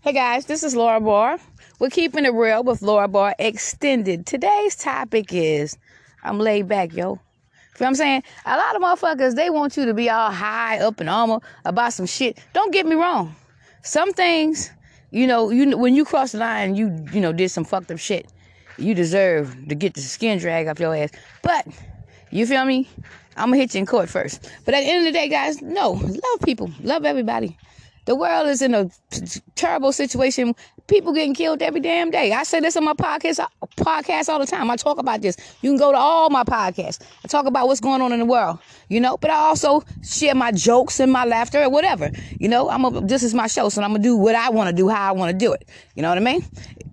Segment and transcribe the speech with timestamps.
[0.00, 1.40] Hey guys, this is Laura Barr.
[1.80, 4.26] We're keeping it real with Laura Barr Extended.
[4.26, 5.76] Today's topic is
[6.22, 6.94] I'm laid back, yo.
[6.94, 7.18] You know
[7.78, 8.22] what I'm saying?
[8.46, 11.94] A lot of motherfuckers, they want you to be all high up and armor about
[11.94, 12.38] some shit.
[12.52, 13.34] Don't get me wrong.
[13.82, 14.70] Some things,
[15.10, 17.98] you know, you when you cross the line, you you know did some fucked up
[17.98, 18.32] shit.
[18.78, 21.10] You deserve to get the skin drag off your ass.
[21.42, 21.66] But
[22.30, 22.88] you feel me?
[23.36, 24.48] I'm gonna hit you in court first.
[24.64, 27.58] But at the end of the day, guys, no, love people, love everybody.
[28.08, 28.90] The world is in a
[29.54, 30.54] terrible situation.
[30.86, 32.32] People getting killed every damn day.
[32.32, 34.70] I say this on my podcast, podcast all the time.
[34.70, 35.36] I talk about this.
[35.60, 37.02] You can go to all my podcasts.
[37.22, 39.18] I talk about what's going on in the world, you know.
[39.18, 42.10] But I also share my jokes and my laughter and whatever.
[42.38, 44.70] You know, I'm a, this is my show, so I'm gonna do what I want
[44.70, 45.68] to do, how I want to do it.
[45.94, 46.42] You know what I mean?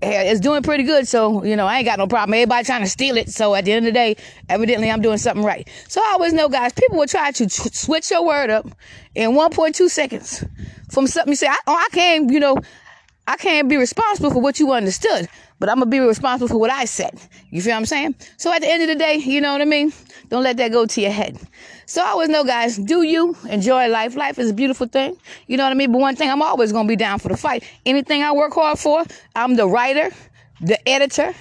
[0.05, 2.35] Eh, it's doing pretty good, so you know I ain't got no problem.
[2.35, 4.15] Everybody trying to steal it, so at the end of the day,
[4.49, 5.67] evidently I'm doing something right.
[5.87, 8.67] So I always know, guys, people will try to switch your word up
[9.15, 10.43] in 1.2 seconds
[10.91, 11.47] from something you say.
[11.47, 12.55] I, oh, I can't, you know,
[13.25, 16.69] I can't be responsible for what you understood, but I'm gonna be responsible for what
[16.69, 17.19] I said.
[17.49, 18.13] You feel what I'm saying?
[18.37, 19.91] So at the end of the day, you know what I mean?
[20.29, 21.37] Don't let that go to your head.
[21.85, 24.15] So I always know, guys, do you enjoy life?
[24.15, 25.17] Life is a beautiful thing.
[25.47, 25.91] You know what I mean?
[25.91, 27.63] But one thing, I'm always gonna be down for the fight.
[27.85, 29.03] Anything I work hard for,
[29.35, 30.09] I'm the writer,
[30.61, 31.33] the editor,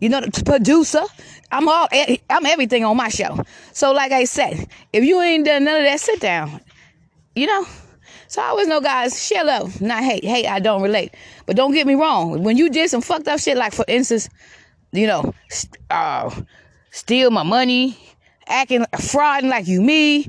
[0.00, 1.02] you know, the producer.
[1.52, 1.88] I'm all,
[2.28, 3.38] I'm everything on my show.
[3.72, 6.60] So like I said, if you ain't done none of that, sit down.
[7.36, 7.66] You know.
[8.26, 10.24] So I always know, guys, share love, not hate.
[10.24, 11.14] Hate, I don't relate.
[11.46, 12.42] But don't get me wrong.
[12.42, 14.28] When you did some fucked up shit, like for instance,
[14.90, 15.32] you know,
[15.90, 16.34] uh,
[16.90, 17.96] steal my money,
[18.46, 20.28] acting, frauding like you me,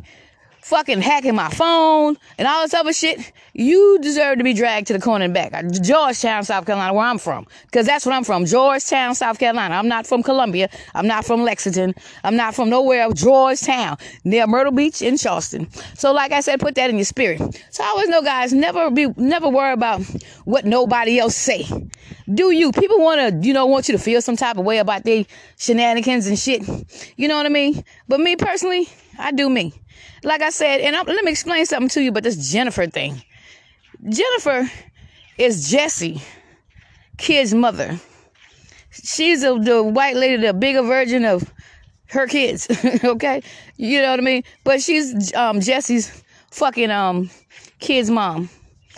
[0.65, 4.93] fucking hacking my phone and all this other shit, you deserve to be dragged to
[4.93, 5.53] the corner and back.
[5.69, 7.45] Georgetown, South Carolina, where I'm from.
[7.65, 8.45] Because that's where I'm from.
[8.45, 9.75] Georgetown, South Carolina.
[9.75, 10.67] I'm not from Columbia.
[10.95, 11.93] I'm not from Lexington.
[12.23, 13.11] I'm not from nowhere.
[13.11, 15.69] Georgetown, near Myrtle Beach in Charleston.
[15.93, 17.41] So, like I said, put that in your spirit.
[17.69, 20.01] So I always know, guys, never be, never worry about
[20.45, 21.67] what nobody else say.
[22.33, 22.71] Do you?
[22.71, 25.25] People want to, you know, want you to feel some type of way about their
[25.59, 26.67] shenanigans and shit.
[27.17, 27.83] You know what I mean?
[28.07, 28.89] But me personally,
[29.19, 29.73] I do me.
[30.23, 33.21] Like I said, and I'm, let me explain something to you about this Jennifer thing.
[34.07, 34.69] Jennifer
[35.37, 36.21] is Jesse,
[37.17, 37.99] kid's mother.
[38.91, 41.51] She's a, the white lady, the bigger version of
[42.07, 42.67] her kids.
[43.03, 43.41] okay,
[43.77, 44.43] you know what I mean.
[44.63, 47.29] But she's um, Jesse's fucking um
[47.79, 48.49] kid's mom,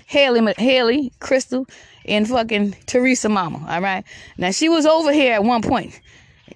[0.05, 1.65] Haley, Haley, Crystal,
[2.05, 3.65] and fucking Teresa mama.
[3.67, 4.03] All right.
[4.37, 5.99] Now she was over here at one point.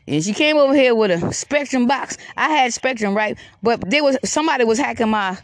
[0.08, 2.18] And she came over here with a Spectrum box.
[2.38, 3.38] I had Spectrum, right?
[3.62, 5.38] But there was somebody was hacking my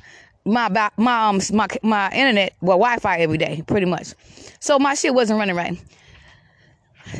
[0.45, 4.13] my my um, my my internet, well, Wi-Fi every day, pretty much.
[4.59, 5.79] So my shit wasn't running right.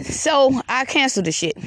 [0.03, 1.57] So I canceled the shit.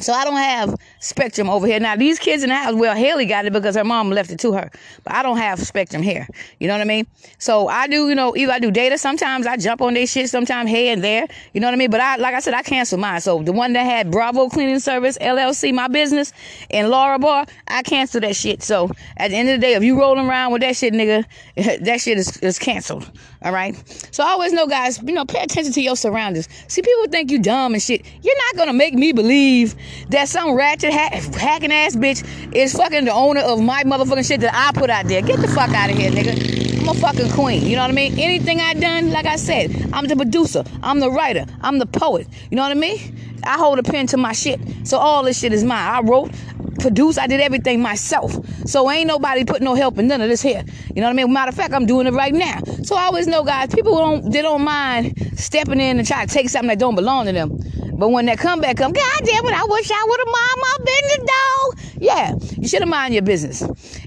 [0.00, 1.80] So I don't have Spectrum over here.
[1.80, 4.38] Now these kids in the house, well, Haley got it because her mom left it
[4.40, 4.70] to her.
[5.02, 6.28] But I don't have Spectrum here.
[6.60, 7.06] You know what I mean?
[7.38, 8.96] So I do, you know, either I do data.
[8.96, 10.30] Sometimes I jump on their shit.
[10.30, 11.26] Sometimes here and there.
[11.52, 11.90] You know what I mean?
[11.90, 13.20] But I, like I said, I canceled mine.
[13.20, 16.32] So the one that had Bravo Cleaning Service LLC, my business,
[16.70, 18.62] and Laura Barr, I canceled that shit.
[18.62, 21.24] So at the end of the day, if you rolling around with that shit, nigga,
[21.84, 23.10] that shit is, is canceled.
[23.42, 23.76] All right.
[24.12, 26.48] So I always know, guys, you know, pay attention to your surroundings.
[26.66, 28.04] See, people think you dumb and shit.
[28.22, 29.76] You're not gonna make me believe
[30.08, 34.54] that some ratchet hacking ass bitch is fucking the owner of my motherfucking shit that
[34.54, 35.22] I put out there.
[35.22, 36.80] Get the fuck out of here, nigga.
[36.80, 37.64] I'm a fucking queen.
[37.64, 38.18] You know what I mean?
[38.18, 40.64] Anything I done, like I said, I'm the producer.
[40.82, 41.44] I'm the writer.
[41.60, 42.26] I'm the poet.
[42.50, 42.98] You know what I mean?
[43.44, 44.60] I hold a pen to my shit.
[44.84, 45.78] So all this shit is mine.
[45.78, 46.32] I wrote,
[46.80, 48.36] produced, I did everything myself.
[48.66, 50.64] So ain't nobody put no help in none of this here.
[50.94, 51.32] You know what I mean?
[51.32, 52.60] Matter of fact, I'm doing it right now.
[52.82, 56.32] So I always know, guys, people don't they don't mind stepping in and try to
[56.32, 57.58] take something that don't belong to them.
[57.94, 60.76] But when that comeback come, God damn it, I wish I would have mind my
[60.84, 62.02] business, dog.
[62.02, 63.62] Yeah, you should have mind your business.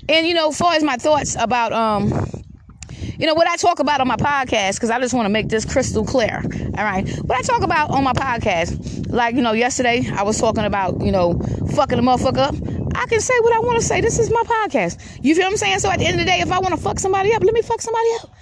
[0.08, 2.12] And you know, as far as my thoughts about um
[3.22, 5.50] you know what I talk about on my podcast because I just want to make
[5.50, 6.42] this crystal clear.
[6.78, 10.40] All right, what I talk about on my podcast, like you know, yesterday I was
[10.40, 11.38] talking about you know
[11.76, 12.56] fucking a motherfucker up.
[12.96, 14.02] I can say what I want to say.
[14.02, 15.20] This is my podcast.
[15.24, 15.80] You feel what I'm saying?
[15.80, 17.54] So at the end of the day, if I want to fuck somebody up, let
[17.54, 18.34] me fuck somebody up.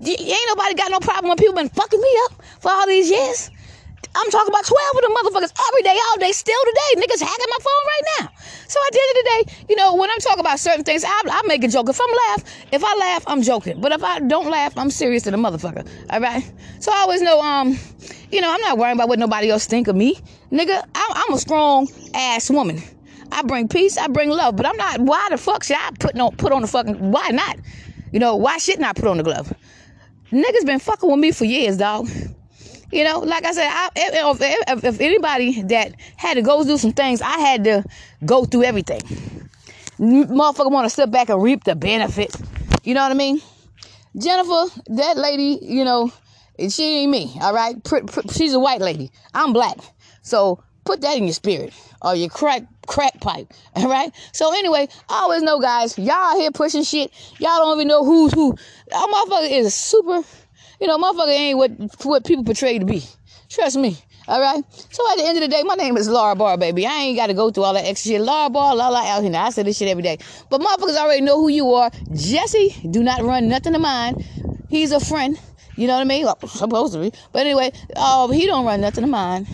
[0.00, 3.50] Ain't nobody got no problem when people been fucking me up for all these years.
[4.14, 7.02] I'm talking about 12 of them motherfuckers every day, all day, still today.
[7.02, 8.32] Niggas hacking my phone right now.
[8.66, 11.04] So at the end of the day, you know, when I'm talking about certain things,
[11.04, 11.88] I, I make a joke.
[11.88, 13.80] If I'm laugh, if I laugh, I'm joking.
[13.80, 15.86] But if I don't laugh, I'm serious to the motherfucker.
[16.10, 16.42] All right.
[16.80, 17.78] So I always know, um,
[18.32, 20.16] you know, I'm not worrying about what nobody else think of me,
[20.50, 20.82] nigga.
[20.94, 22.82] I, I'm a strong ass woman.
[23.30, 25.00] I bring peace, I bring love, but I'm not.
[25.00, 27.10] Why the fuck should I put no put on the fucking?
[27.10, 27.58] Why not?
[28.10, 29.52] You know, why shouldn't I put on the glove?
[30.30, 32.08] Niggas been fucking with me for years, dog.
[32.90, 36.78] You know, like I said, I, if, if, if, anybody that had to go through
[36.78, 37.84] some things, I had to
[38.24, 39.00] go through everything.
[39.98, 42.40] Motherfucker want to sit back and reap the benefits.
[42.84, 43.40] You know what I mean?
[44.16, 46.10] Jennifer, that lady, you know,
[46.68, 47.76] She ain't me, all right?
[48.32, 49.10] She's a white lady.
[49.32, 49.78] I'm black.
[50.22, 51.72] So put that in your spirit
[52.02, 53.52] or your crack crack pipe.
[53.76, 54.12] All right.
[54.32, 57.12] So anyway, I always know, guys, y'all here pushing shit.
[57.38, 58.56] Y'all don't even know who's who.
[58.92, 60.22] Our motherfucker is super.
[60.80, 61.72] You know, motherfucker ain't what
[62.04, 63.04] what people portray to be.
[63.48, 63.96] Trust me.
[64.28, 64.62] All right.
[64.90, 66.86] So at the end of the day, my name is Laura Barr, baby.
[66.86, 68.20] I ain't got to go through all that extra shit.
[68.20, 69.30] Laura Barr, la la out here.
[69.30, 70.18] Now, I say this shit every day.
[70.50, 71.90] But motherfuckers already know who you are.
[72.12, 74.22] Jesse, do not run nothing to mine.
[74.68, 75.40] He's a friend.
[75.76, 76.26] You know what I mean?
[76.26, 77.12] Well, supposed to be.
[77.32, 79.46] But anyway, uh, he don't run nothing to mine.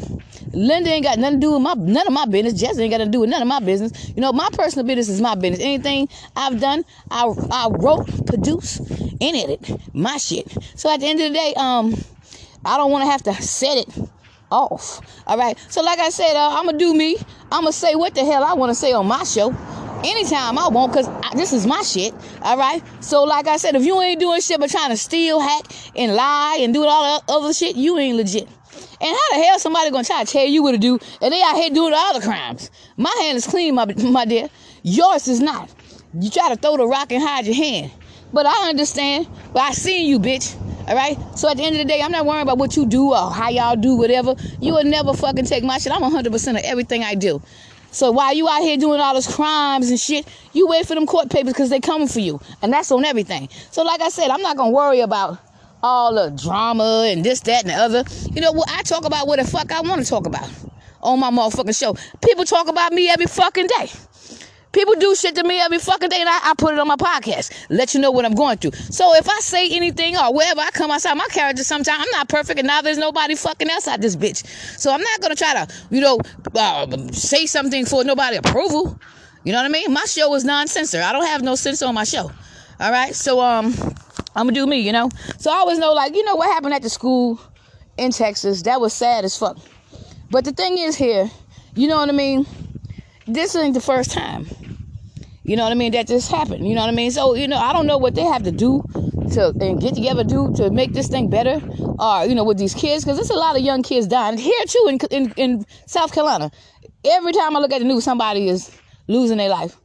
[0.54, 2.60] Linda ain't got nothing to do with my none of my business.
[2.60, 4.12] Jesse ain't got to do with none of my business.
[4.16, 5.60] You know, my personal business is my business.
[5.60, 8.80] Anything I've done, I I wrote, produce,
[9.20, 10.56] and edit my shit.
[10.76, 11.96] So at the end of the day, um,
[12.64, 13.88] I don't want to have to set it
[14.50, 15.00] off.
[15.26, 15.58] All right.
[15.68, 17.16] So like I said, uh, I'm gonna do me.
[17.50, 19.54] I'm gonna say what the hell I want to say on my show.
[20.04, 22.14] Anytime I want, cause I, this is my shit.
[22.42, 22.82] All right.
[23.00, 25.64] So like I said, if you ain't doing shit but trying to steal, hack,
[25.96, 28.48] and lie and do all that other shit, you ain't legit.
[29.04, 31.42] And how the hell somebody gonna try to tell you what to do and they
[31.42, 32.70] out here doing all the crimes?
[32.96, 34.48] My hand is clean, my my dear.
[34.82, 35.70] Yours is not.
[36.18, 37.92] You try to throw the rock and hide your hand.
[38.32, 39.28] But I understand.
[39.52, 40.56] But I seen you, bitch.
[40.88, 41.18] All right.
[41.36, 43.30] So at the end of the day, I'm not worrying about what you do or
[43.30, 44.34] how y'all do whatever.
[44.60, 45.92] You will never fucking take my shit.
[45.92, 47.42] I'm 100% of everything I do.
[47.90, 51.06] So while you out here doing all those crimes and shit, you wait for them
[51.06, 53.48] court papers because they coming for you, and that's on everything.
[53.70, 55.38] So like I said, I'm not gonna worry about
[55.84, 58.04] all the drama and this, that, and the other.
[58.32, 58.70] You know what?
[58.70, 60.48] I talk about what the fuck I want to talk about
[61.02, 61.94] on my motherfucking show.
[62.26, 63.90] People talk about me every fucking day.
[64.72, 66.96] People do shit to me every fucking day, and I, I, put it on my
[66.96, 68.72] podcast, let you know what I'm going through.
[68.72, 72.28] So if I say anything or wherever I come outside my character, sometimes I'm not
[72.28, 74.44] perfect, and now there's nobody fucking else out this bitch.
[74.76, 76.18] So I'm not gonna try to, you know,
[76.56, 78.98] uh, say something for nobody approval.
[79.44, 79.92] You know what I mean?
[79.92, 81.00] My show is non-censor.
[81.00, 82.32] I don't have no censor on my show.
[82.80, 83.74] All right, so um,
[84.34, 85.10] I'm gonna do me, you know.
[85.38, 87.40] So I always know, like, you know, what happened at the school
[87.96, 88.62] in Texas.
[88.62, 89.58] That was sad as fuck.
[90.30, 91.30] But the thing is, here,
[91.74, 92.46] you know what I mean.
[93.26, 94.46] This ain't the first time.
[95.44, 95.92] You know what I mean?
[95.92, 96.66] That just happened.
[96.66, 97.10] You know what I mean?
[97.10, 98.82] So, you know, I don't know what they have to do
[99.32, 101.60] to and get together do to make this thing better.
[101.78, 104.38] Or, uh, you know, with these kids, because there's a lot of young kids dying
[104.38, 106.50] here too in, in, in South Carolina.
[107.04, 108.70] Every time I look at the news, somebody is
[109.06, 109.76] losing their life.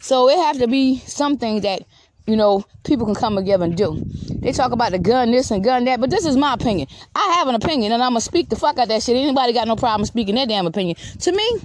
[0.00, 1.82] So it have to be something that,
[2.26, 4.02] you know, people can come together and do.
[4.40, 6.88] They talk about the gun this and gun that, but this is my opinion.
[7.14, 9.16] I have an opinion and I'm gonna speak the fuck out that shit.
[9.16, 10.96] Anybody got no problem speaking their damn opinion.
[11.20, 11.60] To me,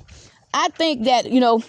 [0.53, 1.63] I think that, you know,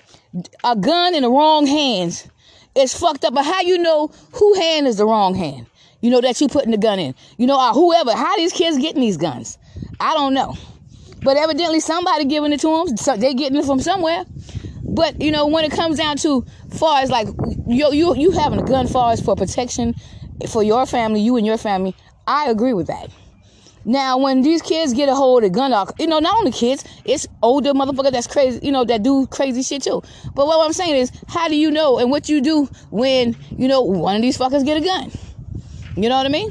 [0.65, 2.29] a gun in the wrong hands
[2.75, 3.35] is fucked up.
[3.35, 5.67] But how you know who hand is the wrong hand?
[6.01, 7.15] You know that you putting the gun in.
[7.37, 8.13] You know, or whoever.
[8.13, 9.59] How these kids getting these guns?
[10.01, 10.57] I don't know.
[11.23, 12.97] But evidently somebody giving it to them.
[12.97, 14.25] So they getting it from somewhere.
[14.93, 17.29] But you know, when it comes down to far as like
[17.67, 19.95] you you you having a gun far as for protection
[20.49, 21.95] for your family, you and your family,
[22.27, 23.11] I agree with that.
[23.85, 26.85] Now, when these kids get a hold of gun, uh, you know, not only kids,
[27.05, 30.03] it's older motherfuckers that's crazy, you know, that do crazy shit too.
[30.35, 33.67] But what I'm saying is, how do you know and what you do when, you
[33.67, 35.11] know, one of these fuckers get a gun?
[35.97, 36.51] You know what I mean?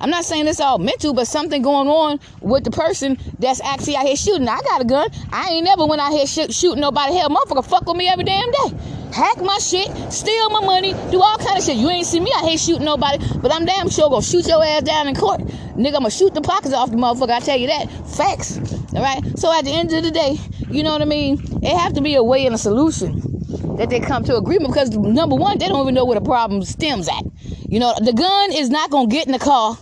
[0.00, 3.96] I'm not saying it's all mental, but something going on with the person that's actually
[3.96, 4.48] out here shooting.
[4.48, 5.08] I got a gun.
[5.32, 7.14] I ain't never went out here sh- shooting nobody.
[7.14, 8.98] Hell, motherfucker, fuck with me every damn day.
[9.12, 11.76] Hack my shit, steal my money, do all kind of shit.
[11.76, 12.30] You ain't see me.
[12.36, 15.40] I hate shooting nobody, but I'm damn sure gonna shoot your ass down in court,
[15.40, 15.86] nigga.
[15.86, 17.30] I'm gonna shoot the pockets off the motherfucker.
[17.30, 17.90] I tell you that.
[18.16, 18.58] Facts.
[18.94, 19.22] All right.
[19.38, 20.38] So at the end of the day,
[20.70, 21.40] you know what I mean.
[21.62, 24.90] It have to be a way and a solution that they come to agreement because
[24.90, 27.24] number one, they don't even know where the problem stems at.
[27.70, 29.76] You know, the gun is not gonna get in the car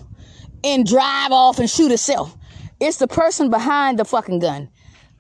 [0.67, 2.37] and drive off and shoot itself.
[2.81, 4.69] It's the person behind the fucking gun.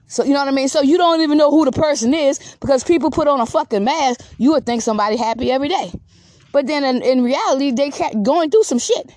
[0.08, 0.68] So you know what I mean?
[0.68, 3.84] So you don't even know who the person is because people put on a fucking
[3.84, 4.20] mask.
[4.38, 5.92] You would think somebody happy every day,
[6.52, 9.10] but then in, in reality they kept going through some shit,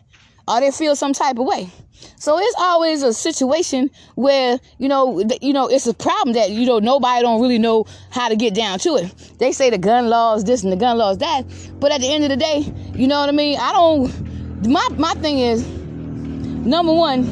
[0.47, 1.69] or they feel some type of way.
[2.15, 6.65] So it's always a situation where you know you know it's a problem that you
[6.65, 9.13] know nobody don't really know how to get down to it.
[9.37, 11.43] They say the gun laws this and the gun laws that,
[11.79, 13.59] but at the end of the day, you know what I mean?
[13.59, 14.67] I don't.
[14.67, 15.78] My my thing is
[16.65, 17.23] Number one,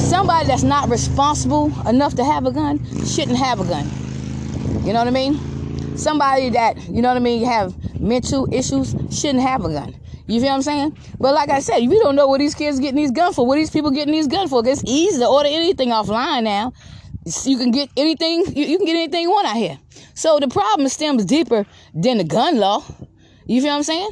[0.00, 3.88] somebody that's not responsible enough to have a gun shouldn't have a gun.
[4.84, 5.96] You know what I mean?
[5.96, 9.94] Somebody that, you know what I mean, have mental issues shouldn't have a gun.
[10.26, 10.98] You feel what I'm saying?
[11.18, 13.46] But like I said, we don't know what these kids getting these guns for.
[13.46, 14.66] What these people getting these guns for?
[14.66, 16.72] It's easy to order anything offline now.
[17.44, 18.44] You can get anything.
[18.56, 19.78] You, you can get anything you want out here.
[20.14, 22.82] So the problem stems deeper than the gun law.
[23.46, 24.10] You feel what I'm saying?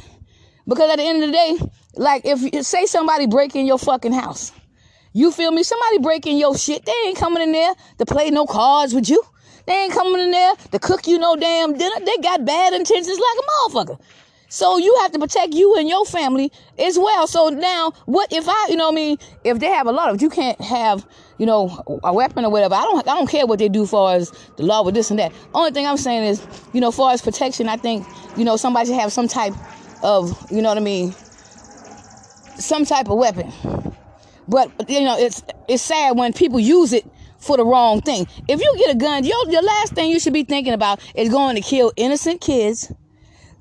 [0.67, 1.57] Because at the end of the day,
[1.95, 4.51] like if you say somebody break in your fucking house,
[5.13, 5.63] you feel me?
[5.63, 9.23] Somebody breaking your shit, they ain't coming in there to play no cards with you.
[9.65, 12.05] They ain't coming in there to cook you no damn dinner.
[12.05, 13.99] They got bad intentions like a motherfucker.
[14.49, 17.25] So you have to protect you and your family as well.
[17.25, 20.09] So now, what if I, you know, what I mean, if they have a lot
[20.09, 21.07] of, you can't have,
[21.39, 22.75] you know, a weapon or whatever.
[22.75, 25.17] I don't, I don't care what they do for as the law with this and
[25.17, 25.31] that.
[25.55, 28.05] Only thing I'm saying is, you know, far as protection, I think,
[28.37, 29.53] you know, somebody should have some type
[30.03, 31.15] of, you know what I mean,
[32.57, 33.51] some type of weapon.
[34.47, 37.05] But you know, it's it's sad when people use it
[37.37, 38.27] for the wrong thing.
[38.47, 41.29] If you get a gun, your your last thing you should be thinking about is
[41.29, 42.91] going to kill innocent kids,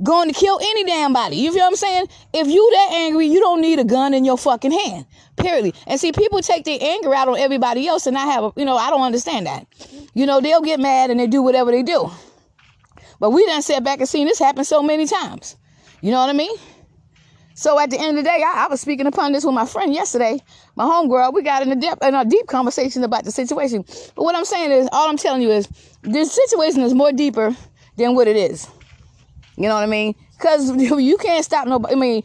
[0.03, 1.37] going to kill any damn body.
[1.37, 2.07] You feel what I'm saying?
[2.33, 5.07] If you that angry, you don't need a gun in your fucking hand.
[5.37, 5.75] Period.
[5.87, 8.65] And see, people take their anger out on everybody else, and I have, a, you
[8.65, 9.67] know, I don't understand that.
[10.15, 12.11] You know, they'll get mad and they do whatever they do.
[13.19, 15.57] But we done sat back and seen this happen so many times.
[16.01, 16.57] You know what I mean?
[17.63, 19.67] So at the end of the day, I, I, was speaking upon this with my
[19.67, 20.41] friend yesterday,
[20.75, 21.33] my homegirl.
[21.33, 23.85] We got in a deep, in a deep conversation about the situation.
[24.17, 25.69] But what I'm saying is, all I'm telling you is,
[26.03, 27.57] this situation is more deeper
[27.97, 28.67] than what it is.
[29.57, 30.17] You know what I mean?
[30.37, 31.95] Because you can't stop nobody.
[31.95, 32.25] I mean,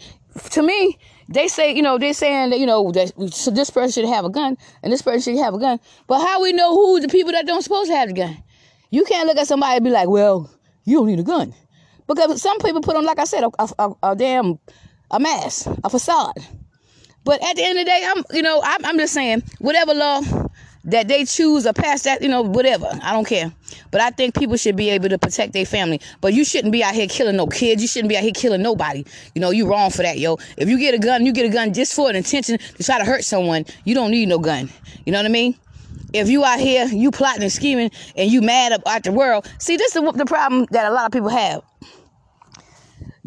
[0.53, 0.98] to me,
[1.29, 4.25] they say, you know, they're saying that, you know, that so this person should have
[4.25, 5.79] a gun and this person should have a gun.
[6.08, 8.44] But how we know who the people that don't supposed to have the gun?
[8.89, 10.50] You can't look at somebody and be like, well,
[10.84, 11.53] you don't need a gun.
[12.08, 14.58] Because some people put on, like I said, a, a, a damn
[15.12, 16.38] a mask, a facade.
[17.24, 19.94] But at the end of the day, I'm, you know, I'm, I'm just saying, whatever
[19.94, 20.22] law
[20.86, 22.88] that they choose or pass that, you know, whatever.
[23.04, 23.52] I don't care.
[23.92, 26.00] But I think people should be able to protect their family.
[26.22, 27.82] But you shouldn't be out here killing no kids.
[27.82, 29.04] You shouldn't be out here killing nobody.
[29.36, 30.38] You know, you wrong for that, yo.
[30.56, 32.98] If you get a gun, you get a gun just for an intention to try
[32.98, 33.66] to hurt someone.
[33.84, 34.70] You don't need no gun.
[35.06, 35.56] You know what I mean?
[36.14, 39.46] If you out here, you plotting and scheming, and you mad about the world.
[39.60, 41.62] See, this is the problem that a lot of people have.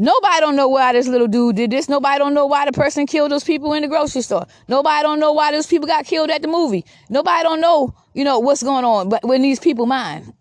[0.00, 1.86] Nobody don't know why this little dude did this.
[1.86, 4.46] Nobody don't know why the person killed those people in the grocery store.
[4.66, 6.86] Nobody don't know why those people got killed at the movie.
[7.10, 10.32] Nobody don't know, you know, what's going on but when these people mind.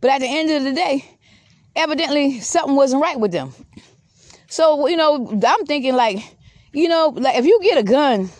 [0.00, 1.04] But at the end of the day,
[1.74, 3.52] evidently something wasn't right with them.
[4.46, 6.18] So, you know, I'm thinking like,
[6.72, 8.30] you know, like if you get a gun,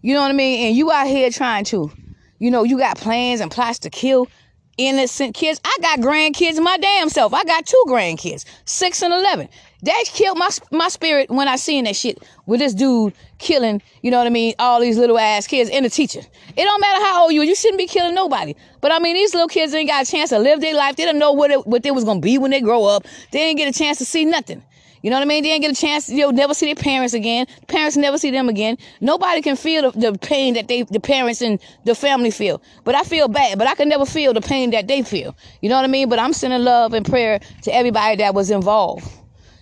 [0.00, 1.90] you know what I mean, and you out here trying to,
[2.38, 4.28] you know, you got plans and plots to kill
[4.78, 5.60] innocent kids.
[5.64, 7.32] I got grandkids my damn self.
[7.34, 9.48] I got two grandkids, six and eleven.
[9.82, 14.10] That killed my my spirit when I seen that shit with this dude killing, you
[14.10, 16.20] know what I mean, all these little ass kids and the teacher.
[16.20, 18.54] It don't matter how old you are, you shouldn't be killing nobody.
[18.80, 20.96] But I mean, these little kids ain't got a chance to live their life.
[20.96, 23.04] They don't know what it, what they was gonna be when they grow up.
[23.32, 24.62] They didn't get a chance to see nothing.
[25.02, 25.42] You know what I mean?
[25.42, 27.46] They didn't get a chance, know, never see their parents again.
[27.68, 28.78] Parents never see them again.
[29.00, 32.62] Nobody can feel the, the pain that they, the parents and the family feel.
[32.84, 35.36] But I feel bad, but I can never feel the pain that they feel.
[35.60, 36.08] You know what I mean?
[36.08, 39.06] But I'm sending love and prayer to everybody that was involved.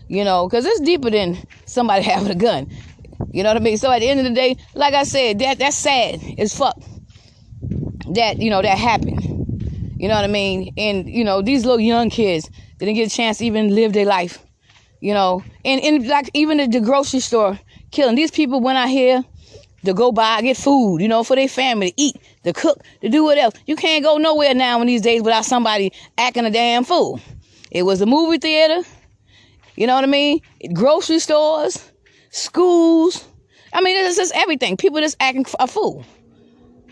[0.09, 2.71] You know, because it's deeper than somebody having a gun.
[3.33, 3.79] You know what I mean?
[3.79, 6.79] So at the end of the day, like I said, that that's sad as fuck.
[8.15, 9.23] That, you know, that happened.
[9.99, 10.75] You know what I mean?
[10.77, 14.05] And, you know, these little young kids didn't get a chance to even live their
[14.05, 14.45] life
[15.01, 17.59] you know, and, and like even at the grocery store,
[17.91, 18.15] killing.
[18.15, 19.25] These people went out here
[19.85, 23.09] to go buy, get food, you know, for their family, to eat, to cook, to
[23.09, 23.55] do what else.
[23.67, 27.21] You can't go nowhere now in these days without somebody acting a damn fool.
[27.71, 28.87] It was a movie theater,
[29.77, 30.41] you know what I mean?
[30.73, 31.91] Grocery stores,
[32.31, 33.25] schools.
[33.73, 34.77] I mean, it's just everything.
[34.77, 36.05] People just acting a fool.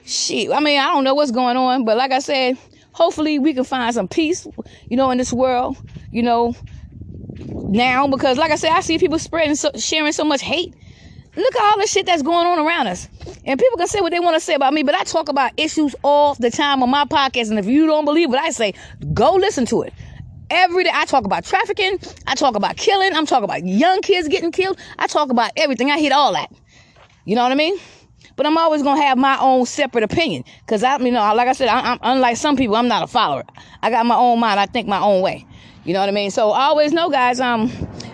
[0.05, 0.51] Shit.
[0.51, 2.59] I mean, I don't know what's going on, but like I said,
[2.93, 4.47] hopefully we can find some peace,
[4.89, 5.77] you know, in this world.
[6.11, 6.57] You know,
[7.49, 10.75] now because like I said, I see people spreading so, sharing so much hate.
[11.35, 13.09] Look at all the shit that's going on around us.
[13.47, 15.53] And people can say what they want to say about me, but I talk about
[15.57, 17.49] issues all the time on my podcast.
[17.49, 18.75] And if you don't believe what I say,
[19.15, 19.95] go listen to it.
[20.51, 24.29] Every day I talk about trafficking, I talk about killing, I'm talking about young kids
[24.29, 25.91] getting killed, I talk about everything.
[25.91, 26.53] I hit all that.
[27.25, 27.79] You know what I mean?
[28.37, 30.45] But I'm always gonna have my own separate opinion.
[30.67, 33.07] Cause I, you know, like I said, I, am unlike some people, I'm not a
[33.07, 33.45] follower.
[33.83, 34.61] I got my own mind.
[34.61, 35.47] I think my own way.
[35.85, 36.31] You know what I mean?
[36.31, 37.71] So always know, guys, um,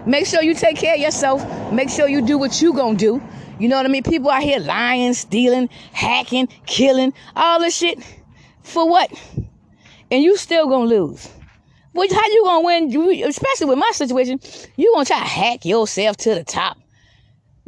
[0.06, 1.44] make sure you take care of yourself.
[1.72, 3.22] Make sure you do what you gonna do.
[3.58, 4.04] You know what I mean?
[4.04, 7.98] People out here lying, stealing, hacking, killing, all this shit.
[8.62, 9.10] For what?
[10.10, 11.28] And you still gonna lose.
[11.92, 13.22] Which how you gonna win?
[13.24, 14.40] Especially with my situation,
[14.76, 16.78] you gonna try to hack yourself to the top,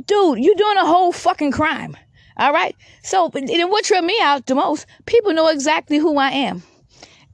[0.07, 0.39] dude.
[0.39, 1.97] You doing a whole fucking crime.
[2.37, 2.75] All right.
[3.03, 6.63] So, and what tripped me out the most, people know exactly who I am.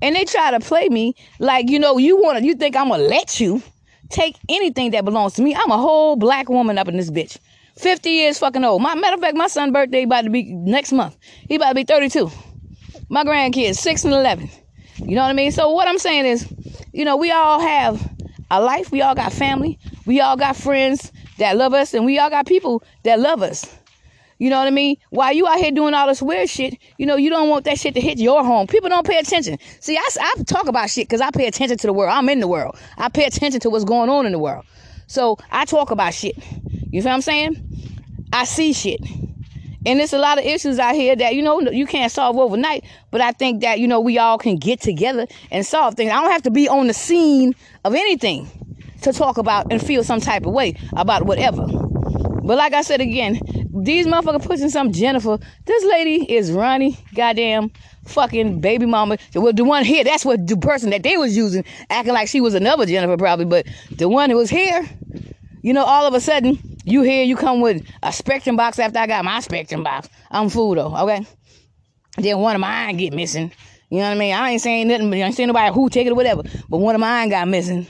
[0.03, 2.89] And they try to play me like, you know, you want to, you think I'm
[2.89, 3.63] to let you
[4.11, 5.55] take anything that belongs to me.
[5.55, 7.39] I'm a whole black woman up in this bitch.
[7.79, 8.83] 50 years fucking old.
[8.83, 11.17] My matter of fact, my son's birthday about to be next month.
[11.49, 12.31] He about to be 32.
[13.09, 14.51] My grandkids, 6 and 11.
[14.99, 15.53] You know what I mean?
[15.53, 16.47] So what I'm saying is,
[16.93, 18.11] you know, we all have
[18.51, 18.91] a life.
[18.91, 19.79] We all got family.
[20.07, 21.93] We all got friends that love us.
[21.93, 23.67] And we all got people that love us.
[24.39, 24.97] You know what I mean?
[25.11, 27.79] While you out here doing all this weird shit, you know, you don't want that
[27.79, 28.67] shit to hit your home.
[28.67, 29.59] People don't pay attention.
[29.81, 32.13] See, I, I talk about shit because I pay attention to the world.
[32.13, 32.77] I'm in the world.
[32.99, 34.65] I pay attention to what's going on in the world.
[35.07, 36.37] So I talk about shit.
[36.91, 37.89] You feel what I'm saying?
[38.33, 39.01] I see shit.
[39.87, 42.85] And there's a lot of issues out here that, you know, you can't solve overnight.
[43.13, 46.11] But I think that, you know, we all can get together and solve things.
[46.11, 48.49] I don't have to be on the scene of anything
[49.03, 51.86] to talk about and feel some type of way about whatever.
[52.47, 53.41] But like I said again,
[53.75, 55.39] these motherfuckers pushing some Jennifer.
[55.65, 57.73] This lady is Ronnie, goddamn
[58.05, 59.19] fucking baby mama.
[59.35, 62.41] Well, the one here, that's what the person that they was using, acting like she
[62.41, 63.47] was another Jennifer probably.
[63.47, 64.89] But the one who was here,
[65.63, 69.01] you know, all of a sudden, you here, you come with a spectrum box after
[69.01, 70.09] I got my spectrum box.
[70.31, 71.27] I'm fool though, okay?
[72.17, 73.51] Then one of mine get missing.
[73.91, 74.35] You know what I mean?
[74.35, 76.43] I ain't saying nothing, but I ain't saying nobody who take it or whatever.
[76.69, 77.89] But one of mine got missing.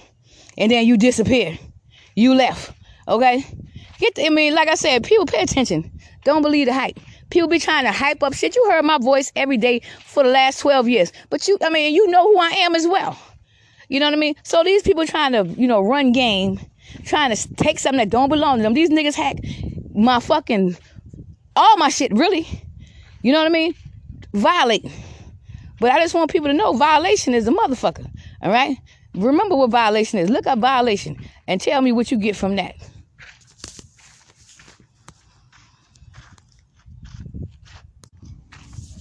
[0.56, 1.58] And then you disappear.
[2.14, 2.72] You left.
[3.06, 3.44] Okay?
[3.98, 5.90] Get the, I mean, like I said, people pay attention.
[6.24, 6.98] Don't believe the hype.
[7.30, 8.54] People be trying to hype up shit.
[8.54, 11.12] You heard my voice every day for the last 12 years.
[11.30, 13.18] But you, I mean, you know who I am as well.
[13.88, 14.34] You know what I mean?
[14.42, 16.60] So these people trying to, you know, run game,
[17.04, 18.74] trying to take something that don't belong to them.
[18.74, 19.36] These niggas hack
[19.94, 20.76] my fucking,
[21.54, 22.46] all my shit, really.
[23.22, 23.74] You know what I mean?
[24.32, 24.84] Violate.
[25.80, 28.08] But I just want people to know violation is a motherfucker.
[28.42, 28.76] All right?
[29.14, 30.28] Remember what violation is.
[30.30, 32.76] Look up violation and tell me what you get from that.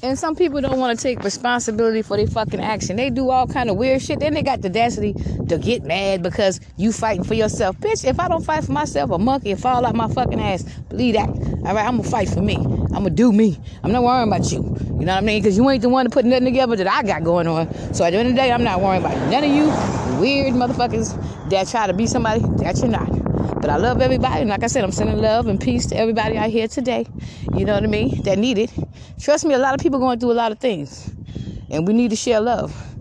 [0.06, 2.96] And some people don't want to take responsibility for their fucking action.
[2.96, 4.20] They do all kind of weird shit.
[4.20, 5.16] Then they got the audacity
[5.50, 7.76] to get mad because you fighting for yourself.
[7.80, 10.62] Bitch, if I don't fight for myself, a monkey will fall out my fucking ass.
[10.90, 11.28] Believe that.
[11.28, 12.56] All right, I'm gonna fight for me.
[12.56, 13.60] I'm gonna do me.
[13.84, 14.60] I'm not worrying about you.
[14.60, 15.42] You know what I mean?
[15.42, 17.74] Because you ain't the one to put nothing together that I got going on.
[17.96, 19.66] So at the end of the day, I'm not worrying about none of you
[20.22, 23.25] weird motherfuckers that try to be somebody that you're not.
[23.62, 24.42] But I love everybody.
[24.42, 27.08] And like I said, I'm sending love and peace to everybody out here today.
[27.54, 28.22] You know what I mean?
[28.24, 28.72] That need it.
[29.20, 31.16] Trust me, a lot of people going through a lot of things.
[31.70, 32.96] And we need to share love.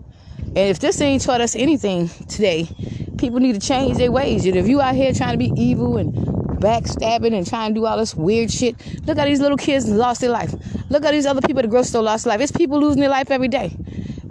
[0.55, 2.69] And if this ain't taught us anything today,
[3.17, 4.45] people need to change their ways.
[4.45, 6.13] And if you out here trying to be evil and
[6.59, 8.75] backstabbing and trying to do all this weird shit,
[9.05, 10.55] look at these little kids lost their life.
[10.89, 12.41] Look at these other people at the grocery store lost their life.
[12.41, 13.77] It's people losing their life every day.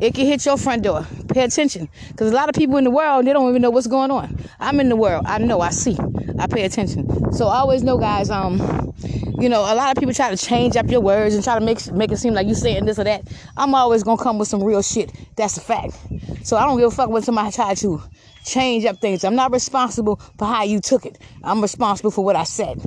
[0.00, 1.06] It can hit your front door.
[1.34, 1.88] Pay attention.
[2.10, 4.38] Because a lot of people in the world, they don't even know what's going on.
[4.60, 5.24] I'm in the world.
[5.26, 5.60] I know.
[5.60, 5.98] I see.
[6.38, 7.32] I pay attention.
[7.32, 8.94] So I always know, guys, um,
[9.40, 11.64] you know, a lot of people try to change up your words and try to
[11.64, 13.26] make make it seem like you saying this or that.
[13.56, 15.10] I'm always gonna come with some real shit.
[15.34, 15.98] That's a fact.
[16.44, 18.00] So I don't give a fuck what somebody try to
[18.44, 19.24] change up things.
[19.24, 21.18] I'm not responsible for how you took it.
[21.42, 22.80] I'm responsible for what I said.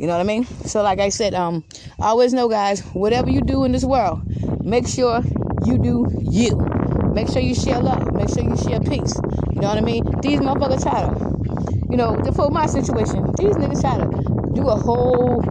[0.00, 0.44] You know what I mean?
[0.44, 1.62] So like I said, um,
[2.00, 4.22] I always know guys, whatever you do in this world,
[4.64, 5.22] make sure
[5.64, 6.75] you do you.
[7.16, 8.12] Make sure you share love.
[8.12, 9.18] Make sure you share peace.
[9.54, 10.04] You know what I mean?
[10.20, 14.76] These motherfuckers try to, you know, for my situation, these niggas try to do a
[14.76, 15.42] whole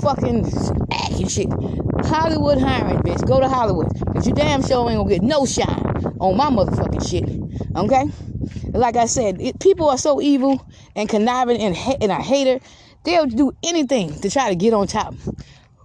[0.00, 0.46] fucking
[0.92, 1.48] acting shit.
[2.06, 3.26] Hollywood hiring, bitch.
[3.26, 3.88] Go to Hollywood.
[4.12, 7.28] Cause you damn sure ain't gonna get no shine on my motherfucking shit.
[7.74, 8.04] Okay?
[8.78, 12.64] Like I said, it, people are so evil and conniving and, ha- and a hater.
[13.02, 15.14] They'll do anything to try to get on top.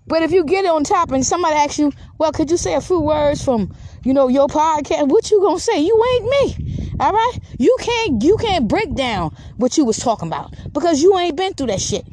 [0.05, 2.81] But if you get on top and somebody asks you, well, could you say a
[2.81, 5.07] few words from, you know, your podcast?
[5.07, 5.79] What you gonna say?
[5.79, 6.57] You ain't me.
[6.99, 7.39] All right?
[7.57, 11.53] You can't you can't break down what you was talking about because you ain't been
[11.53, 12.05] through that shit.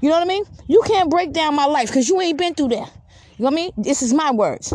[0.00, 0.44] You know what I mean?
[0.66, 2.90] You can't break down my life because you ain't been through that.
[3.38, 3.70] You know what I mean?
[3.76, 4.72] This is my words.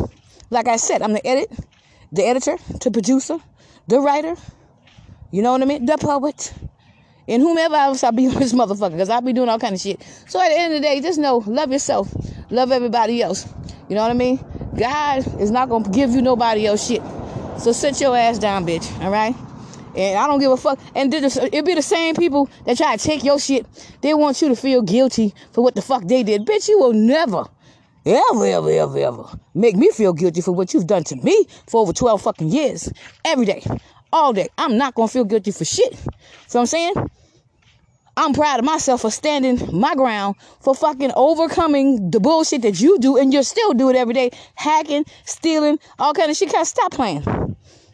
[0.50, 1.52] Like I said, I'm the edit,
[2.12, 3.38] the editor, the producer,
[3.88, 4.36] the writer.
[5.32, 5.86] You know what I mean?
[5.86, 6.54] The poet.
[7.30, 9.80] And whomever else I be with this motherfucker, because I be doing all kind of
[9.80, 10.02] shit.
[10.28, 12.14] So at the end of the day, just know, love yourself,
[12.50, 13.48] love everybody else.
[13.88, 14.44] You know what I mean?
[14.78, 17.02] God is not gonna give you nobody else shit.
[17.60, 18.90] So sit your ass down, bitch.
[19.02, 19.36] All right?
[19.96, 20.80] And I don't give a fuck.
[20.96, 23.66] And it be the same people that try to take your shit.
[24.02, 26.46] They want you to feel guilty for what the fuck they did.
[26.46, 27.46] Bitch, you will never,
[28.06, 31.82] ever, ever, ever, ever make me feel guilty for what you've done to me for
[31.82, 32.92] over 12 fucking years.
[33.26, 33.64] Every day.
[34.14, 34.48] All day.
[34.58, 35.98] I'm not gonna feel guilty for shit.
[36.48, 36.94] So I'm saying?
[38.20, 43.00] I'm proud of myself for standing my ground for fucking overcoming the bullshit that you
[43.00, 44.32] do and you still do it every day.
[44.56, 46.52] Hacking, stealing, all kind of shit.
[46.52, 47.24] Can't stop playing.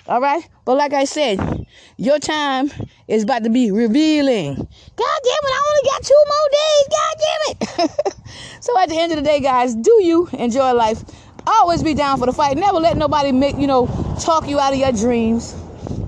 [0.08, 0.50] All right?
[0.66, 2.72] But like I said, your time
[3.08, 4.56] is about to be revealing.
[4.56, 6.88] God damn it, I only got two more days.
[6.90, 8.16] God damn it.
[8.64, 11.04] so at the end of the day, guys, do you enjoy life?
[11.46, 12.58] Always be down for the fight.
[12.58, 13.86] Never let nobody make, you know,
[14.20, 15.54] talk you out of your dreams.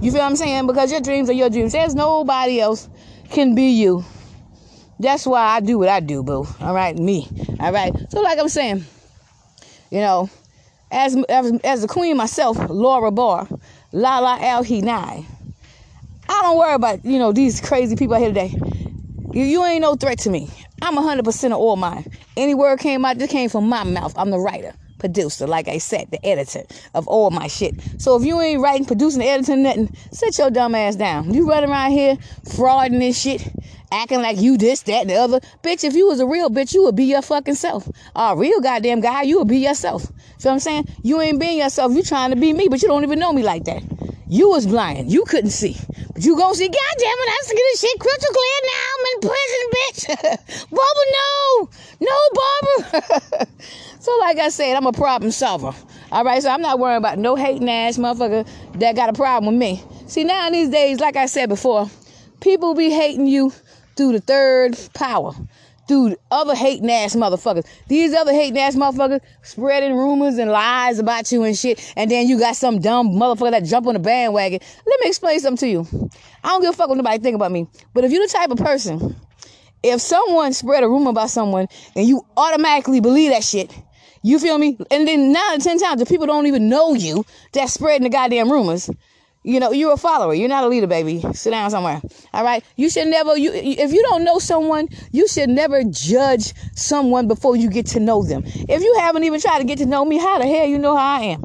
[0.02, 0.66] You feel what I'm saying?
[0.66, 1.74] Because your dreams are your dreams.
[1.74, 2.90] There's nobody else
[3.30, 4.04] can be you.
[5.00, 6.48] That's why I do what I do, boo.
[6.60, 7.28] All right, me.
[7.60, 7.94] All right.
[8.10, 8.84] So, like I'm saying,
[9.92, 10.30] you know,
[10.92, 13.48] as as, as the queen myself, Laura Barr,
[13.92, 15.26] Lala Al Hinai.
[16.30, 18.54] I don't worry about you know these crazy people out here today.
[19.32, 20.50] You, you ain't no threat to me.
[20.82, 22.06] I'm 100% of all mine.
[22.36, 24.14] Any word came out, just came from my mouth.
[24.18, 24.74] I'm the writer.
[25.00, 27.76] Producer, like I said, the editor of all my shit.
[27.98, 31.34] So if you ain't writing, producing, editing, nothing, sit your dumb ass down.
[31.34, 33.48] You running around here frauding this shit,
[33.92, 35.40] acting like you this, that, and the other.
[35.64, 37.90] Bitch, if you was a real bitch, you would be your fucking self.
[38.16, 40.06] A real goddamn guy, you would be yourself.
[40.40, 40.88] Feel what I'm saying?
[41.04, 41.94] You ain't being yourself.
[41.94, 43.84] You trying to be me, but you don't even know me like that.
[44.30, 45.10] You was blind.
[45.10, 45.78] You couldn't see.
[46.14, 48.84] But you gonna see, God damn it, I get this shit crystal clear now.
[48.94, 50.70] I'm in prison, bitch.
[50.70, 51.70] Barbara, no.
[52.02, 53.48] No, Barbara.
[54.00, 55.74] so like I said, I'm a problem solver.
[56.12, 58.48] All right, so I'm not worrying about no hating ass motherfucker
[58.80, 59.82] that got a problem with me.
[60.08, 61.90] See, now in these days, like I said before,
[62.42, 63.54] people be hating you
[63.96, 65.34] through the third power
[65.88, 67.66] through other hating ass motherfuckers.
[67.88, 71.94] These other hating ass motherfuckers spreading rumors and lies about you and shit.
[71.96, 74.60] And then you got some dumb motherfucker that jump on the bandwagon.
[74.86, 76.10] Let me explain something to you.
[76.44, 77.68] I don't give a fuck what nobody think about me.
[77.94, 79.16] But if you're the type of person,
[79.84, 83.74] if someone spread a rumor about someone and you automatically believe that shit,
[84.24, 84.78] you feel me?
[84.92, 88.10] And then nine of ten times, the people don't even know you that's spreading the
[88.10, 88.90] goddamn rumors.
[89.48, 90.34] You know, you're a follower.
[90.34, 91.24] You're not a leader, baby.
[91.32, 92.02] Sit down somewhere.
[92.34, 92.66] All right.
[92.76, 93.38] You should never.
[93.38, 98.02] You if you don't know someone, you should never judge someone before you get to
[98.02, 98.44] know them.
[98.46, 100.98] If you haven't even tried to get to know me, how the hell you know
[100.98, 101.44] how I am?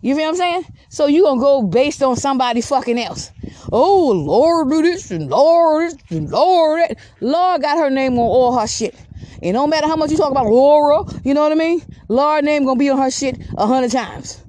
[0.00, 0.64] You feel what I'm saying?
[0.88, 3.30] So you gonna go based on somebody fucking else.
[3.70, 6.98] Oh Lord, do this and Lord this and Lord that.
[7.20, 8.96] Lord got her name on all her shit.
[9.40, 11.80] And no matter how much you talk about Laura, you know what I mean?
[12.08, 14.42] Lord name gonna be on her shit a hundred times.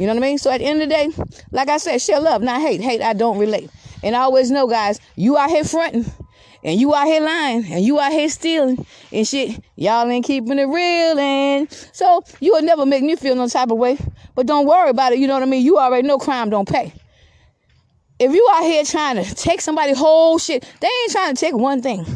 [0.00, 0.38] You know what I mean?
[0.38, 1.10] So at the end of the day,
[1.52, 2.80] like I said, share love, not hate.
[2.80, 3.68] Hate, I don't relate.
[4.02, 6.10] And I always know, guys, you out here fronting,
[6.64, 9.62] and you out here lying, and you out here stealing and shit.
[9.76, 13.70] Y'all ain't keeping it real, and so you will never make me feel no type
[13.70, 13.98] of way.
[14.34, 15.18] But don't worry about it.
[15.18, 15.62] You know what I mean?
[15.62, 16.94] You already know crime don't pay.
[18.18, 21.54] If you out here trying to take somebody whole shit, they ain't trying to take
[21.54, 22.06] one thing.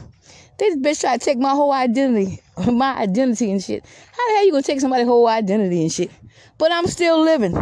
[0.58, 3.84] This bitch try to take my whole identity, my identity and shit.
[3.84, 6.10] How the hell you gonna take somebody's whole identity and shit?
[6.58, 7.56] But I'm still living.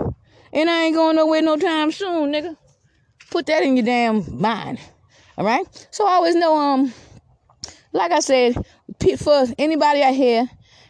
[0.53, 2.57] And I ain't going nowhere no time soon, nigga.
[3.31, 4.79] Put that in your damn mind.
[5.39, 5.65] All right?
[5.91, 6.93] So I always know, um,
[7.93, 8.55] like I said,
[9.19, 10.49] for anybody out here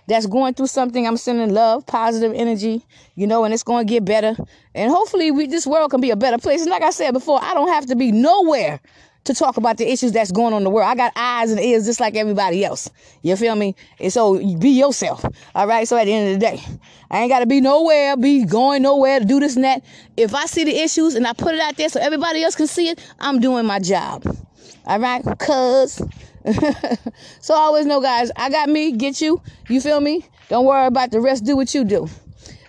[0.08, 2.84] that's going through something, I'm sending love, positive energy,
[3.14, 4.34] you know, and it's going to get better.
[4.74, 6.62] And hopefully, we this world can be a better place.
[6.62, 8.80] And like I said before, I don't have to be nowhere
[9.24, 10.88] to talk about the issues that's going on in the world.
[10.88, 12.90] I got eyes and ears just like everybody else.
[13.22, 13.76] You feel me?
[14.00, 15.24] And so be yourself.
[15.54, 15.86] All right.
[15.86, 16.62] So at the end of the day,
[17.10, 19.84] I ain't got to be nowhere, be going nowhere to do this and that.
[20.16, 22.66] If I see the issues and I put it out there so everybody else can
[22.66, 24.24] see it, I'm doing my job.
[24.86, 25.22] All right.
[25.38, 26.02] Cuz.
[27.40, 29.40] so I always know, guys, I got me, get you.
[29.68, 30.26] You feel me?
[30.48, 31.44] Don't worry about the rest.
[31.44, 32.08] Do what you do.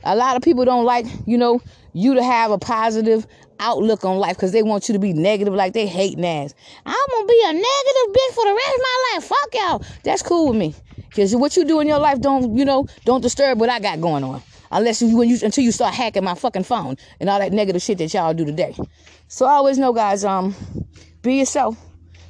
[0.04, 1.62] A lot of people don't like, you know,
[1.94, 3.26] you to have a positive
[3.63, 6.54] outlook on life because they want you to be negative like they hate ass.
[6.86, 9.23] I'm gonna be a negative bitch for the rest of my life.
[9.23, 9.84] Fuck y'all.
[10.04, 10.76] That's cool with me.
[11.15, 14.02] Cause what you do in your life don't, you know, don't disturb what I got
[14.02, 14.43] going on.
[14.71, 17.82] Unless you when you until you start hacking my fucking phone and all that negative
[17.82, 18.76] shit that y'all do today.
[19.28, 20.56] So I always know guys, um,
[21.21, 21.78] be yourself.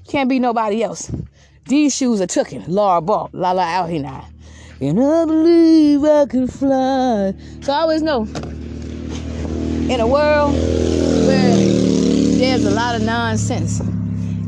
[0.08, 1.12] Can't be nobody else.
[1.66, 2.66] These shoes are tooken.
[2.68, 3.30] Laura Barr.
[3.32, 4.28] La la out here now.
[4.82, 7.34] And I believe I can fly.
[7.62, 8.28] So I always know
[9.94, 13.80] in a world where there's a lot of nonsense.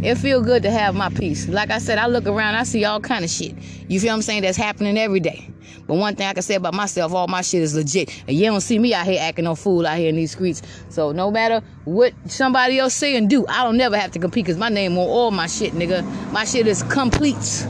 [0.01, 1.47] It feel good to have my peace.
[1.47, 3.55] Like I said, I look around, I see all kind of shit.
[3.87, 4.41] You feel I'm saying?
[4.41, 5.47] That's happening every day.
[5.85, 8.09] But one thing I can say about myself, all my shit is legit.
[8.27, 10.63] And you don't see me out here acting no fool out here in these streets.
[10.89, 14.45] So no matter what somebody else say and do, I don't never have to compete
[14.45, 16.03] because my name on all my shit, nigga.
[16.31, 17.67] My shit is complete.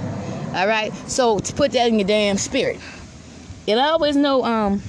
[0.53, 0.93] All right?
[1.07, 2.79] So to put that in your damn spirit.
[3.67, 4.81] And I always know, um,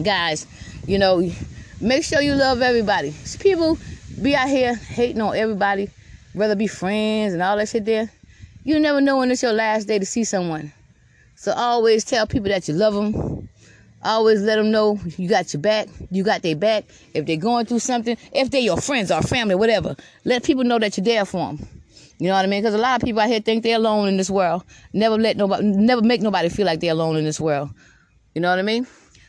[0.00, 0.46] guys,
[0.86, 1.28] you know,
[1.84, 3.12] Make sure you love everybody.
[3.40, 3.76] People
[4.22, 5.90] be out here hating on everybody,
[6.34, 8.10] rather be friends and all that shit there.
[8.62, 10.72] You never know when it's your last day to see someone.
[11.36, 13.50] So always tell people that you love them.
[14.02, 15.88] Always let them know you got your back.
[16.10, 16.86] You got their back.
[17.12, 19.94] If they're going through something, if they're your friends or family, whatever,
[20.24, 21.68] let people know that you're there for them.
[22.18, 22.62] You know what I mean?
[22.62, 24.64] Because a lot of people out here think they're alone in this world.
[24.94, 27.68] Never let nobody, never make nobody feel like they're alone in this world.
[28.34, 28.86] You know what I mean?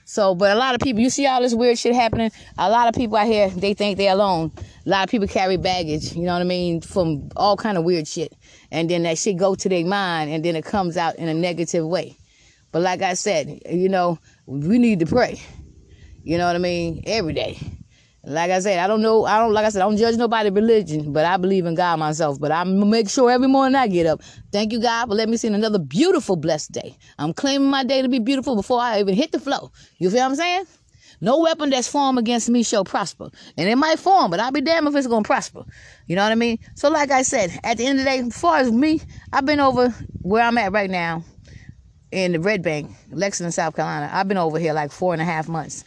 [0.07, 2.31] So, but a lot of people, you see all this weird shit happening.
[2.59, 4.51] A lot of people out here, they think they're alone.
[4.85, 7.83] A lot of people carry baggage, you know what I mean, from all kind of
[7.83, 8.33] weird shit.
[8.71, 11.33] And then that shit go to their mind and then it comes out in a
[11.33, 12.17] negative way.
[12.71, 15.41] But like I said, you know, we need to pray.
[16.23, 17.03] You know what I mean?
[17.07, 17.57] Every day.
[18.25, 19.25] Like I said, I don't know.
[19.25, 21.99] I don't like I said, I don't judge nobody religion, but I believe in God
[21.99, 22.39] myself.
[22.39, 24.21] But I make sure every morning I get up.
[24.51, 26.97] Thank you, God, for letting me see another beautiful, blessed day.
[27.19, 29.69] I'm claiming my day to be beautiful before I even hit the floor.
[29.99, 30.65] You feel what I'm saying?
[31.21, 33.29] No weapon that's formed against me shall prosper.
[33.57, 35.63] And it might form, but I'll be damned if it's gonna prosper.
[36.07, 36.59] You know what I mean?
[36.73, 39.45] So like I said, at the end of the day, as far as me, I've
[39.45, 41.23] been over where I'm at right now
[42.11, 44.09] in the Red Bank, Lexington, South Carolina.
[44.11, 45.83] I've been over here like four and a half months.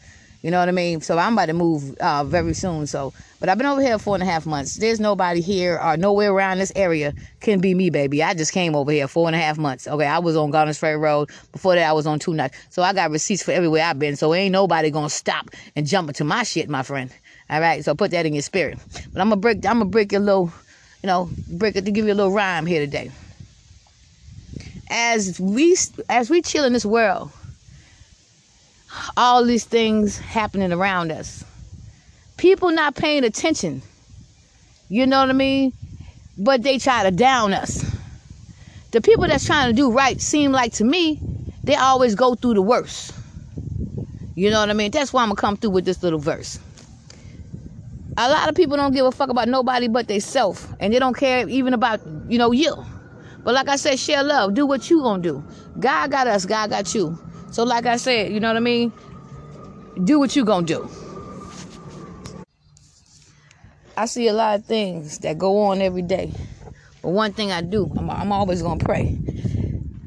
[0.49, 1.03] You know what I mean?
[1.03, 2.87] So I'm about to move uh, very soon.
[2.87, 4.77] So, but I've been over here four and a half months.
[4.77, 8.23] There's nobody here or nowhere around this area can be me, baby.
[8.23, 9.87] I just came over here four and a half months.
[9.87, 11.29] Okay, I was on Garners Ferry Road.
[11.53, 12.55] Before that, I was on Two Notch.
[12.71, 14.17] So I got receipts for everywhere I've been.
[14.17, 17.13] So ain't nobody gonna stop and jump into my shit, my friend.
[17.51, 17.85] All right.
[17.85, 18.79] So put that in your spirit.
[19.13, 19.57] But I'm gonna break.
[19.67, 20.51] I'm gonna break a little,
[21.03, 23.11] you know, break it to give you a little rhyme here today.
[24.89, 25.77] As we
[26.09, 27.33] as we chill in this world
[29.17, 31.45] all these things happening around us.
[32.37, 33.83] People not paying attention.
[34.89, 35.73] You know what I mean?
[36.39, 37.85] But they try to down us.
[38.93, 41.21] The people that's trying to do right seem like to me,
[41.65, 43.13] they always go through the worst.
[44.35, 44.91] You know what I mean?
[44.91, 46.59] That's why I'm gonna come through with this little verse.
[48.17, 50.99] A lot of people don't give a fuck about nobody but they self, and they
[50.99, 52.75] don't care even about you know you.
[53.45, 54.55] But like I said, share love.
[54.55, 55.45] Do what you gonna do.
[55.79, 56.47] God got us.
[56.47, 57.19] God got you.
[57.51, 58.93] So, like I said, you know what I mean?
[60.05, 60.89] Do what you gonna do.
[63.97, 66.33] I see a lot of things that go on every day.
[67.03, 69.19] But one thing I do, I'm, I'm always gonna pray.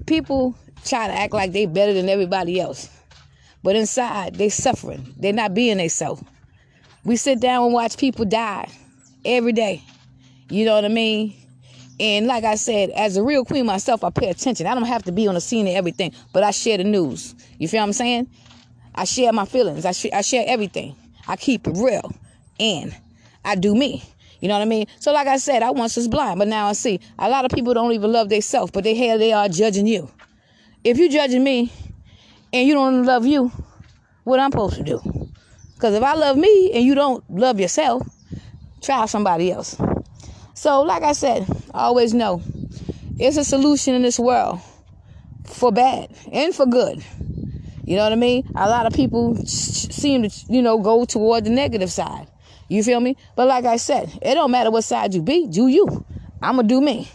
[0.05, 2.89] People try to act like they better than everybody else.
[3.63, 5.13] But inside, they suffering.
[5.17, 6.23] They're not being themselves.
[7.03, 8.69] We sit down and watch people die
[9.25, 9.83] every day.
[10.49, 11.40] You know what I mean?
[11.99, 14.65] And like I said, as a real queen myself, I pay attention.
[14.65, 17.35] I don't have to be on the scene and everything, but I share the news.
[17.59, 18.27] You feel what I'm saying?
[18.95, 19.85] I share my feelings.
[19.85, 20.95] I, sh- I share everything.
[21.27, 22.11] I keep it real.
[22.59, 22.95] And
[23.45, 24.03] I do me.
[24.39, 24.87] You know what I mean?
[24.99, 26.99] So like I said, I once was blind, but now I see.
[27.19, 30.09] A lot of people don't even love themselves, but they here they are judging you.
[30.83, 31.71] If you judging me
[32.51, 33.51] and you don't love you,
[34.23, 34.99] what I'm supposed to do?
[35.75, 38.01] Because if I love me and you don't love yourself,
[38.81, 39.79] try somebody else.
[40.61, 42.39] So, like I said, always know
[43.17, 44.59] it's a solution in this world
[45.43, 47.03] for bad and for good.
[47.83, 48.47] You know what I mean?
[48.53, 52.27] A lot of people seem to, you know, go toward the negative side.
[52.67, 53.17] You feel me?
[53.35, 56.05] But like I said, it don't matter what side you be, do you.
[56.43, 57.09] I'm going to do me.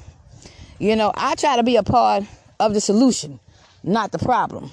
[0.80, 2.24] You know, I try to be a part
[2.58, 3.38] of the solution,
[3.84, 4.72] not the problem.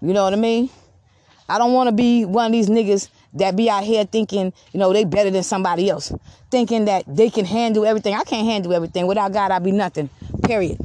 [0.00, 0.70] You know what I mean?
[1.48, 4.80] I don't want to be one of these niggas that be out here thinking, you
[4.80, 6.12] know, they better than somebody else,
[6.50, 8.14] thinking that they can handle everything.
[8.14, 9.06] I can't handle everything.
[9.06, 10.08] Without God, I'd be nothing.
[10.44, 10.78] Period.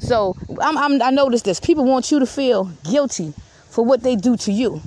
[0.00, 1.60] So I'm, I'm, i notice this.
[1.60, 3.32] People want you to feel guilty
[3.70, 4.80] for what they do to you.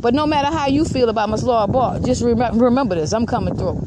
[0.00, 3.12] But no matter how you feel about Miss Laura Barr, just remember, remember this.
[3.12, 3.80] I'm coming through.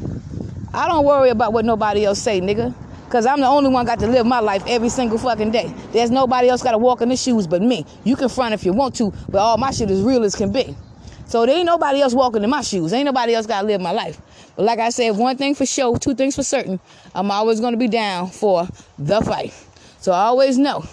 [0.74, 2.74] I don't worry about what nobody else say, nigga.
[3.08, 5.72] Cause I'm the only one got to live my life every single fucking day.
[5.92, 7.84] There's nobody else got to walk in the shoes but me.
[8.04, 10.50] You can front if you want to, but all my shit is real as can
[10.50, 10.74] be.
[11.32, 12.92] So there ain't nobody else walking in my shoes.
[12.92, 14.20] Ain't nobody else got to live my life.
[14.54, 16.78] But like I said, one thing for sure, two things for certain.
[17.14, 18.68] I'm always going to be down for
[18.98, 19.54] the fight.
[20.02, 20.84] So I always know.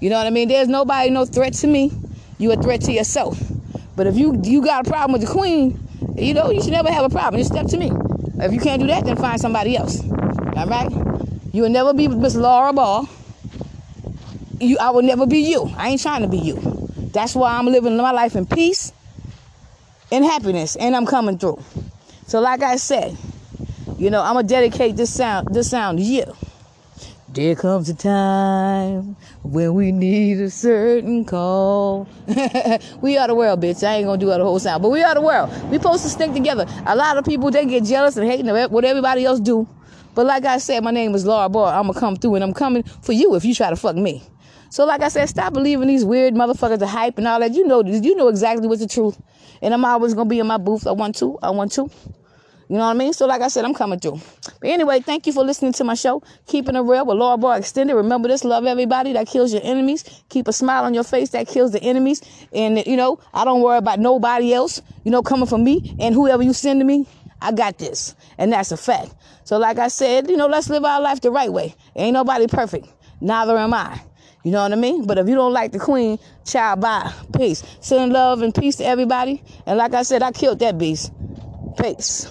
[0.00, 0.48] You know what I mean?
[0.48, 1.92] There's nobody, no threat to me.
[2.38, 3.38] You a threat to yourself.
[3.94, 5.78] But if you you got a problem with the queen,
[6.16, 7.38] you know, you should never have a problem.
[7.38, 7.92] Just step to me.
[8.42, 10.02] If you can't do that, then find somebody else.
[10.56, 10.90] All right?
[11.52, 13.04] You will never be Miss Laura Barr.
[14.60, 15.70] You, I will never be you.
[15.76, 16.54] I ain't trying to be you.
[17.12, 18.90] That's why I'm living my life in peace
[20.14, 21.60] and happiness, and I'm coming through.
[22.26, 23.16] So, like I said,
[23.98, 26.24] you know, I'm gonna dedicate this sound, this sound to you.
[27.28, 32.06] There comes a time when we need a certain call.
[33.00, 33.84] we are the world, bitch.
[33.84, 35.50] I ain't gonna do all the whole sound, but we are the world.
[35.68, 36.64] We supposed to stick together.
[36.86, 39.66] A lot of people they get jealous and hating what everybody else do.
[40.14, 41.74] But like I said, my name is Laura Barr.
[41.74, 44.22] I'm gonna come through, and I'm coming for you if you try to fuck me.
[44.74, 47.54] So like I said, stop believing these weird motherfuckers, the hype and all that.
[47.54, 49.16] You know, you know exactly what's the truth.
[49.62, 50.88] And I'm always gonna be in my booth.
[50.88, 51.38] I want to.
[51.44, 51.82] I want to.
[51.82, 53.12] You know what I mean?
[53.12, 54.20] So like I said, I'm coming through.
[54.60, 56.24] But anyway, thank you for listening to my show.
[56.48, 57.94] Keeping it real with Laura Barr Extended.
[57.94, 60.02] Remember this, love everybody that kills your enemies.
[60.28, 62.20] Keep a smile on your face that kills the enemies.
[62.52, 66.16] And you know, I don't worry about nobody else, you know, coming from me and
[66.16, 67.06] whoever you send to me.
[67.40, 68.16] I got this.
[68.38, 69.14] And that's a fact.
[69.44, 71.76] So like I said, you know, let's live our life the right way.
[71.94, 72.88] Ain't nobody perfect.
[73.20, 74.00] Neither am I.
[74.44, 75.06] You know what I mean?
[75.06, 77.10] But if you don't like the queen, child, bye.
[77.34, 77.64] Peace.
[77.80, 79.42] Send love and peace to everybody.
[79.66, 81.10] And like I said, I killed that beast.
[81.80, 82.28] Peace.